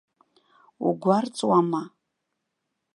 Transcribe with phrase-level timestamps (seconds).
[0.87, 1.83] Угәарҵуама?